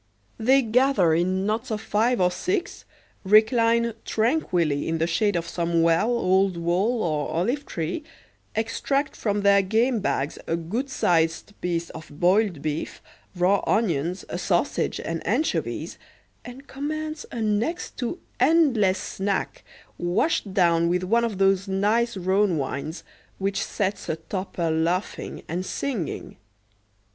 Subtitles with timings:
[0.39, 2.85] They gather in knots of five or six,
[3.23, 8.03] recline tranquilly in the shade of some well, old wall, or olive tree,
[8.55, 12.99] extract from their game bags a good sized piece of boiled beef,
[13.35, 15.99] raw onions, a sausage, and anchovies,
[16.43, 19.63] and commence a next to endless snack,
[19.99, 23.03] washed down with one of those nice Rhone wines,
[23.37, 26.37] which sets a toper laughing and singing.